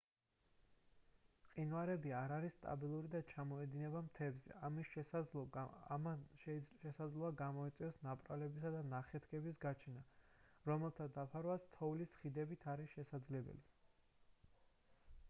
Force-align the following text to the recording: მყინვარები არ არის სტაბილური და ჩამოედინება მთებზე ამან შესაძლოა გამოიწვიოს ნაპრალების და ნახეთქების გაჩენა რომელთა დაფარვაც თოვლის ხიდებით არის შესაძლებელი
მყინვარები 1.47 2.13
არ 2.19 2.31
არის 2.37 2.53
სტაბილური 2.59 3.09
და 3.15 3.19
ჩამოედინება 3.31 3.99
მთებზე 4.05 5.03
ამან 5.97 6.23
შესაძლოა 6.45 7.31
გამოიწვიოს 7.43 7.99
ნაპრალების 8.07 8.65
და 8.77 8.83
ნახეთქების 8.95 9.59
გაჩენა 9.67 10.01
რომელთა 10.71 11.07
დაფარვაც 11.19 11.67
თოვლის 11.77 12.17
ხიდებით 12.23 12.65
არის 12.75 12.97
შესაძლებელი 12.97 13.65